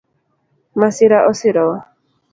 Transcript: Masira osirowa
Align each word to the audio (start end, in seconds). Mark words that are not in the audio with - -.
Masira 0.79 1.17
osirowa 1.29 1.77